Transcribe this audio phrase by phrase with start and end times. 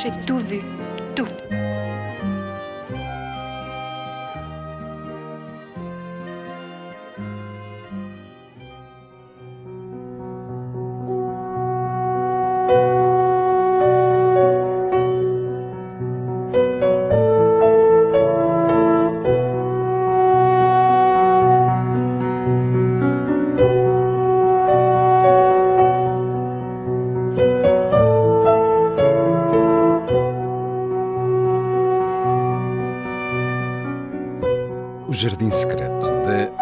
[0.00, 0.60] J'ai tout vu.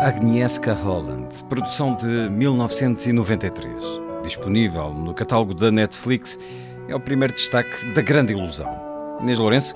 [0.06, 3.74] Agnieszka Holland, produção de 1993.
[4.22, 6.38] Disponível no catálogo da Netflix,
[6.86, 8.70] é o primeiro destaque da Grande Ilusão.
[9.20, 9.74] Inês Lourenço,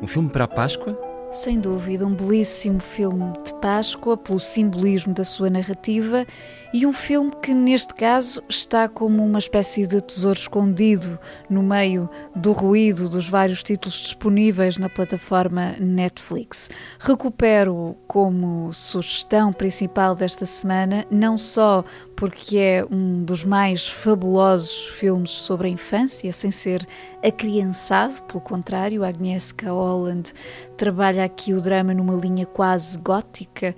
[0.00, 0.96] um filme para a Páscoa?
[1.34, 6.24] Sem dúvida, um belíssimo filme de Páscoa, pelo simbolismo da sua narrativa,
[6.72, 11.18] e um filme que, neste caso, está como uma espécie de tesouro escondido
[11.50, 16.70] no meio do ruído dos vários títulos disponíveis na plataforma Netflix.
[17.00, 21.84] Recupero como sugestão principal desta semana, não só
[22.24, 26.88] porque é um dos mais fabulosos filmes sobre a infância, sem ser
[27.22, 30.32] acriançado, pelo contrário, Agnieszka Holland
[30.74, 33.76] trabalha aqui o drama numa linha quase gótica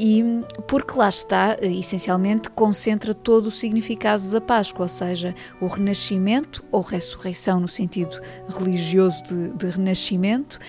[0.00, 6.64] e porque lá está, essencialmente, concentra todo o significado da Páscoa, ou seja, o renascimento
[6.70, 10.60] ou ressurreição no sentido religioso de, de renascimento,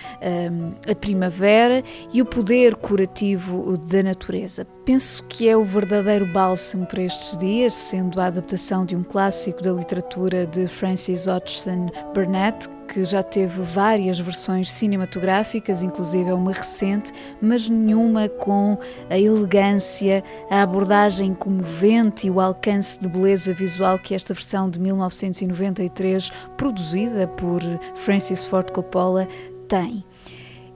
[0.90, 4.66] a primavera e o poder curativo da natureza.
[4.84, 9.62] Penso que é o verdadeiro bálsamo para estes dias, sendo a adaptação de um clássico
[9.62, 17.12] da literatura de Francis Hodgson Burnett, que já teve várias versões cinematográficas, inclusive uma recente,
[17.40, 18.76] mas nenhuma com
[19.08, 24.80] a elegância, a abordagem comovente e o alcance de beleza visual que esta versão de
[24.80, 27.60] 1993, produzida por
[27.94, 29.28] Francis Ford Coppola,
[29.68, 30.04] tem.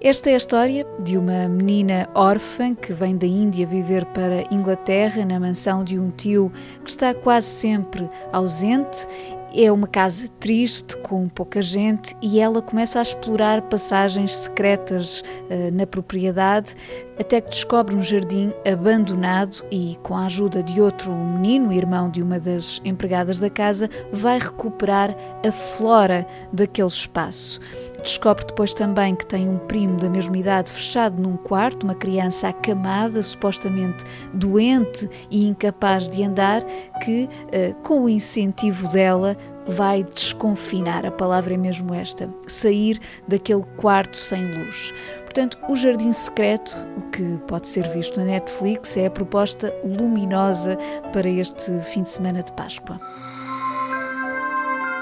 [0.01, 5.25] Esta é a história de uma menina órfã que vem da Índia viver para Inglaterra
[5.25, 6.53] na mansão de um tio
[6.85, 9.09] que está quase sempre ausente
[9.57, 15.71] é uma casa triste, com pouca gente, e ela começa a explorar passagens secretas uh,
[15.73, 16.75] na propriedade,
[17.19, 22.21] até que descobre um jardim abandonado e, com a ajuda de outro menino, irmão de
[22.21, 25.17] uma das empregadas da casa, vai recuperar
[25.47, 27.61] a flora daquele espaço.
[28.05, 32.49] Descobre depois também que tem um primo da mesma idade fechado num quarto, uma criança
[32.49, 34.05] acamada, supostamente
[34.35, 36.63] doente e incapaz de andar,
[37.03, 39.35] que, uh, com o incentivo dela,
[39.67, 44.93] vai desconfinar, a palavra é mesmo esta, sair daquele quarto sem luz.
[45.21, 46.77] Portanto, o Jardim Secreto,
[47.11, 50.77] que pode ser visto na Netflix, é a proposta luminosa
[51.11, 53.01] para este fim de semana de Páscoa.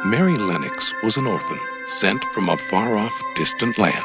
[0.04, 4.03] Mary Lennox was an orphan sent from a far off, distant land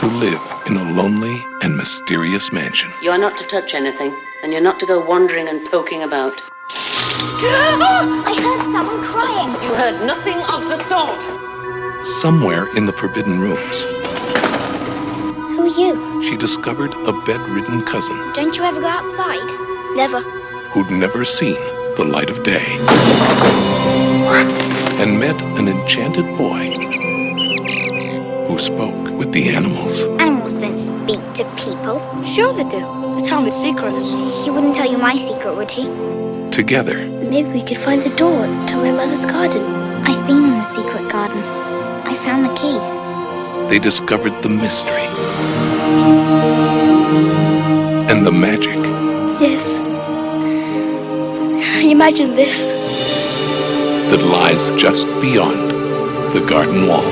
[0.00, 2.90] to live in a lonely and mysterious mansion.
[3.02, 6.34] You are not to touch anything, and you're not to go wandering and poking about.
[6.68, 9.52] I heard someone crying.
[9.64, 11.20] You heard nothing of the sort.
[12.06, 13.82] Somewhere in the forbidden rooms,
[15.56, 16.22] Who are you?
[16.22, 19.48] she discovered a bedridden cousin Don't you ever go outside?
[19.96, 20.20] Never.
[20.70, 21.54] who'd never seen
[21.96, 22.76] the light of day
[25.00, 26.64] and met an enchanted boy
[28.48, 30.06] who spoke with the animals.
[30.18, 31.96] Animals don't speak to people.
[32.24, 32.80] Sure they do.
[33.16, 34.06] They tell me secrets.
[34.44, 35.84] He wouldn't tell you my secret, would he?
[36.50, 36.98] Together,
[37.30, 39.62] Maybe we could find the door to my mother's garden.
[40.08, 41.38] I've been in the secret garden.
[42.06, 42.78] I found the key.
[43.68, 45.06] they discovered the mystery
[48.10, 48.76] and the magic
[49.40, 49.78] Yes.
[51.84, 52.85] Imagine this.
[54.10, 55.56] That lies just beyond
[56.32, 57.04] the garden wall.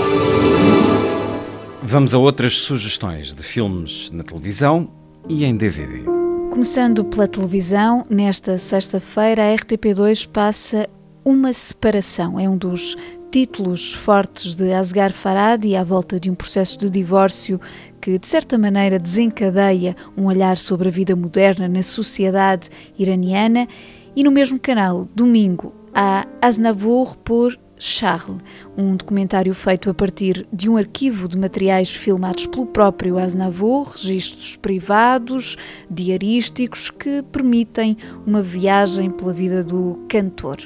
[1.82, 4.88] Vamos a outras sugestões de filmes na televisão
[5.28, 6.04] e em DVD.
[6.50, 10.88] Começando pela televisão, nesta sexta-feira a RTP2 passa
[11.24, 12.38] Uma Separação.
[12.38, 12.96] É um dos
[13.30, 17.60] títulos fortes de Asghar Farhadi à volta de um processo de divórcio
[18.00, 23.66] que, de certa maneira, desencadeia um olhar sobre a vida moderna na sociedade iraniana.
[24.14, 28.40] E no mesmo canal, domingo, há Aznavour por Charles,
[28.76, 34.56] um documentário feito a partir de um arquivo de materiais filmados pelo próprio Aznavour, registros
[34.56, 35.56] privados,
[35.90, 37.96] diarísticos, que permitem
[38.26, 40.56] uma viagem pela vida do cantor.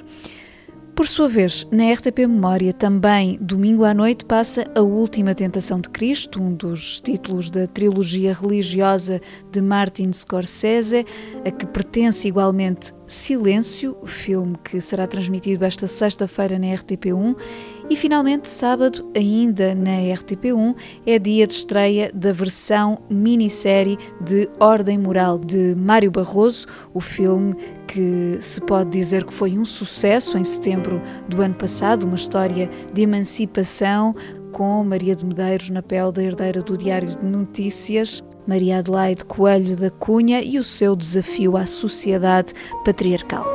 [0.98, 5.88] Por sua vez, na RTP Memória, também domingo à noite passa A Última Tentação de
[5.88, 9.20] Cristo, um dos títulos da trilogia religiosa
[9.52, 11.06] de Martin Scorsese,
[11.44, 17.36] a que pertence igualmente Silêncio, filme que será transmitido esta sexta-feira na RTP1
[17.90, 20.76] e finalmente, sábado, ainda na RTP1,
[21.06, 27.56] é dia de estreia da versão minissérie de Ordem Moral de Mário Barroso, o filme
[27.86, 32.68] que se pode dizer que foi um sucesso em setembro do ano passado, uma história
[32.92, 34.14] de emancipação
[34.58, 38.24] com Maria de Medeiros na pele da herdeira do Diário de Notícias.
[38.44, 42.52] Maria Adelaide Coelho da Cunha e o seu desafio à sociedade
[42.84, 43.46] patriarcal.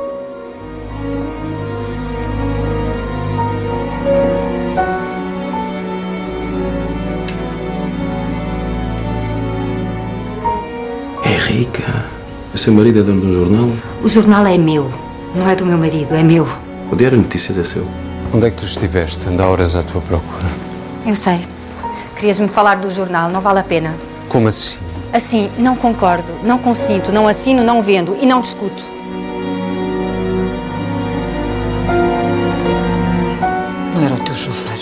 [11.26, 11.82] Henrique,
[12.54, 13.68] o seu marido é dono de um jornal?
[14.02, 14.90] O jornal é meu,
[15.36, 16.48] não é do meu marido, é meu.
[16.90, 17.86] O Diário de Notícias é seu.
[18.32, 19.28] Onde é que tu estiveste?
[19.28, 20.73] Anda horas à tua procura.
[21.06, 21.46] Eu sei.
[22.16, 23.94] Querias-me falar do jornal, não vale a pena.
[24.28, 24.78] Como assim?
[25.12, 28.82] Assim, não concordo, não consinto, não assino, não vendo e não discuto.
[33.94, 34.78] Não era o teu chofer.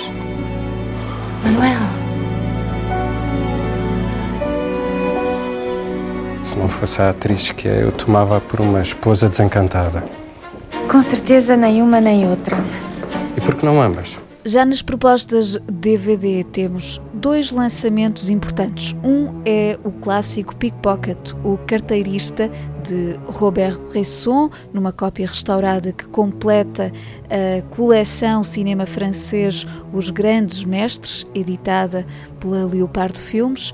[1.44, 1.80] Manuel.
[6.44, 10.04] Se não fosse a atriz que é, eu tomava por uma esposa desencantada.
[10.88, 12.56] Com certeza, nenhuma nem outra.
[13.36, 14.21] E por que não ambas?
[14.44, 18.92] Já nas propostas DVD temos dois lançamentos importantes.
[19.04, 22.50] Um é o clássico Pickpocket, o carteirista
[22.82, 26.90] de Robert Bresson, numa cópia restaurada que completa
[27.30, 32.04] a coleção cinema francês Os Grandes Mestres, editada
[32.40, 33.72] pela Leopardo Filmes.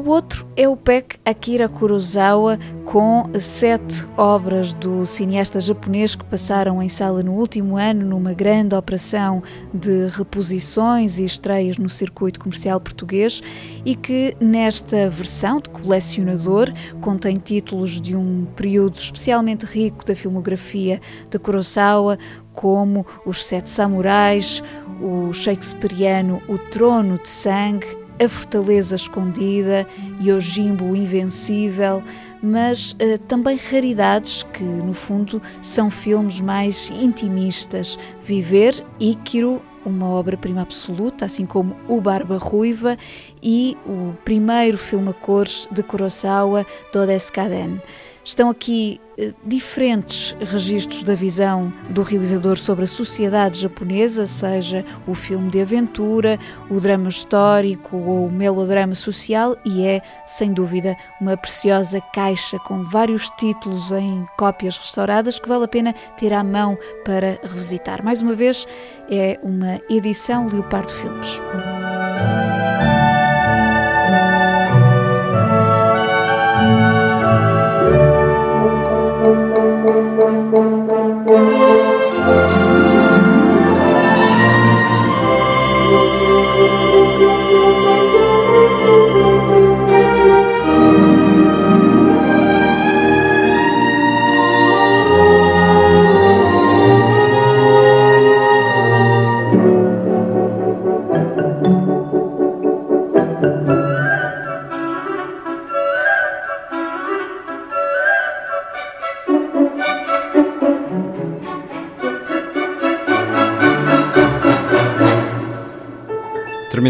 [0.00, 6.82] O outro é o PEC Akira Kurosawa, com sete obras do cineasta japonês que passaram
[6.82, 9.42] em sala no último ano numa grande operação
[9.74, 13.42] de reposições e estreias no circuito comercial português
[13.84, 16.72] e que, nesta versão de colecionador,
[17.02, 20.98] contém títulos de um período especialmente rico da filmografia
[21.28, 22.18] de Kurosawa,
[22.54, 24.62] como Os Sete Samurais,
[25.02, 29.86] o shakespeariano O Trono de Sangue, a Fortaleza Escondida,
[30.22, 32.02] Yojimbo Invencível,
[32.42, 37.98] mas uh, também raridades que, no fundo, são filmes mais intimistas.
[38.20, 42.98] Viver, Ikiro, uma obra-prima absoluta, assim como O Barba Ruiva
[43.42, 47.80] e o primeiro filme a cores de Kurosawa, Dodeskaden.
[48.22, 55.14] Estão aqui eh, diferentes registros da visão do realizador sobre a sociedade japonesa, seja o
[55.14, 56.38] filme de aventura,
[56.68, 62.82] o drama histórico ou o melodrama social, e é, sem dúvida, uma preciosa caixa com
[62.82, 68.04] vários títulos em cópias restauradas que vale a pena ter à mão para revisitar.
[68.04, 68.66] Mais uma vez,
[69.10, 71.40] é uma edição Leopardo Filmes.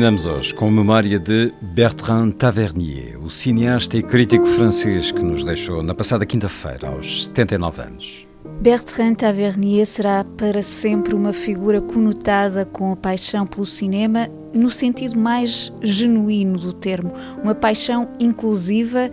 [0.01, 5.45] Terminamos hoje com a memória de Bertrand Tavernier, o cineasta e crítico francês que nos
[5.45, 8.27] deixou na passada quinta-feira, aos 79 anos.
[8.63, 15.19] Bertrand Tavernier será para sempre uma figura conotada com a paixão pelo cinema no sentido
[15.19, 17.13] mais genuíno do termo,
[17.45, 19.11] uma paixão inclusiva,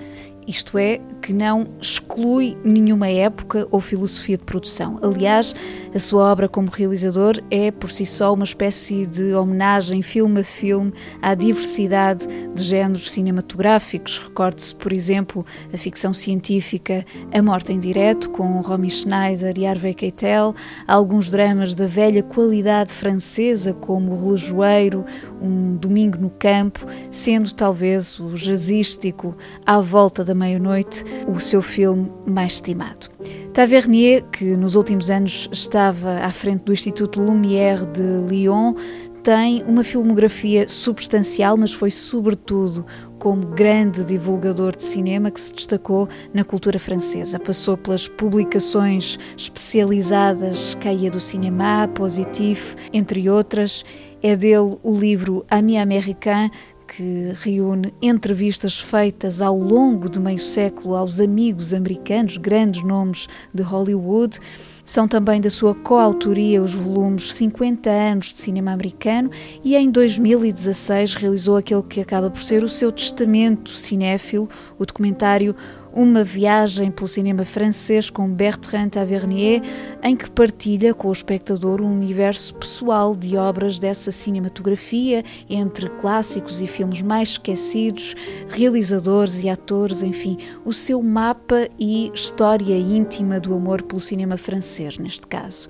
[0.47, 4.97] isto é, que não exclui nenhuma época ou filosofia de produção.
[5.01, 5.53] Aliás,
[5.93, 10.43] a sua obra como realizador é por si só uma espécie de homenagem, filme a
[10.45, 14.19] filme, à diversidade de géneros cinematográficos.
[14.19, 19.93] Recorde-se, por exemplo, a ficção científica A Morte em Direto, com Romy Schneider e Harvey
[19.93, 20.55] Keitel,
[20.87, 25.03] alguns dramas da velha qualidade francesa, como O Relojoeiro,
[25.41, 32.11] Um Domingo no Campo, sendo talvez o jazzístico À Volta da Meia-Noite o seu filme
[32.25, 33.09] mais estimado.
[33.53, 38.75] Tavernier, que nos últimos anos estava à frente do Instituto Lumière de Lyon,
[39.27, 42.85] tem uma filmografia substancial, mas foi sobretudo
[43.19, 47.37] como grande divulgador de cinema que se destacou na cultura francesa.
[47.37, 53.83] Passou pelas publicações especializadas Caia do Cinema, Positif, entre outras.
[54.23, 56.49] É dele o livro Ami Américain,
[56.87, 63.61] que reúne entrevistas feitas ao longo de meio século aos amigos americanos, grandes nomes de
[63.61, 64.39] Hollywood.
[64.85, 69.29] São também da sua coautoria os volumes 50 anos de cinema americano
[69.61, 74.47] e em 2016 realizou aquele que acaba por ser o seu testamento cinéfilo,
[74.79, 75.53] o documentário
[75.97, 79.63] uma viagem pelo cinema francês com Bertrand Tavernier,
[80.03, 86.61] em que partilha com o espectador um universo pessoal de obras dessa cinematografia, entre clássicos
[86.61, 88.13] e filmes mais esquecidos,
[88.47, 94.99] realizadores e atores, enfim, o seu mapa e história íntima do amor pelo cinema francês,
[94.99, 95.67] neste caso.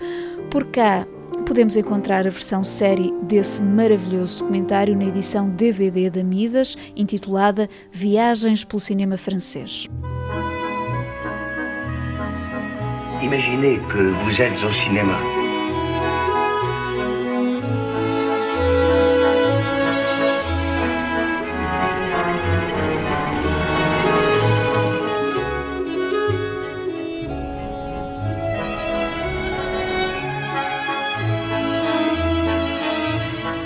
[0.52, 1.08] Por cá,
[1.46, 8.66] podemos encontrar a versão série desse maravilhoso documentário na edição DVD da Midas, intitulada Viagens
[8.66, 9.88] pelo Cinema Francês.
[13.22, 15.18] Imaginez que vous êtes au cinéma.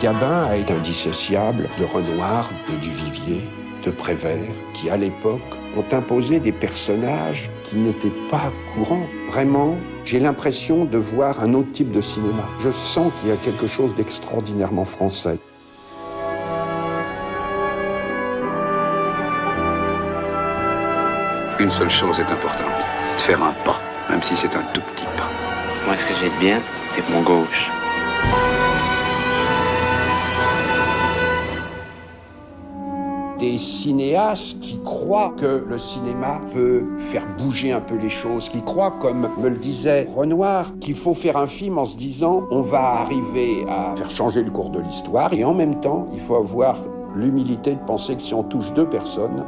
[0.01, 3.41] Gabin été indissociable de Renoir, de Duvivier,
[3.83, 4.39] de Prévert,
[4.73, 5.41] qui à l'époque
[5.77, 9.07] ont imposé des personnages qui n'étaient pas courants.
[9.29, 9.75] Vraiment,
[10.05, 12.43] j'ai l'impression de voir un autre type de cinéma.
[12.59, 15.37] Je sens qu'il y a quelque chose d'extraordinairement français.
[21.59, 22.81] Une seule chose est importante,
[23.17, 25.29] de faire un pas, même si c'est un tout petit pas.
[25.85, 26.59] Moi, ce que j'ai de bien,
[26.95, 27.69] c'est mon gauche.
[33.57, 38.95] Cinéastes qui croient que le cinéma peut faire bouger un peu les choses, qui croient,
[38.99, 43.01] comme me le disait Renoir, qu'il faut faire un film en se disant on va
[43.01, 46.77] arriver à faire changer le cours de l'histoire et en même temps il faut avoir
[47.15, 49.43] l'humilité de penser que si on touche deux personnes,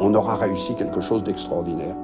[0.00, 1.94] on aura réussi quelque chose d'extraordinaire.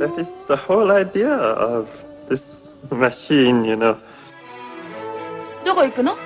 [0.00, 1.88] That is the whole idea of
[2.28, 3.96] this machine, you know.
[5.64, 6.16] どこ行くの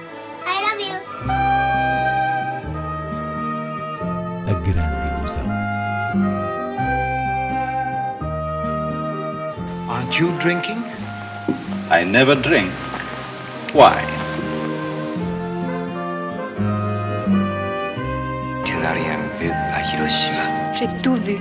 [0.45, 0.95] I love you.
[4.47, 5.47] A grande ilusão.
[9.89, 10.83] Aren't you drinking?
[11.91, 12.71] I never drink.
[13.73, 14.05] Why?
[18.65, 20.75] Tu n'as rien vu à Hiroshima.
[20.75, 21.39] J'ai tout vu,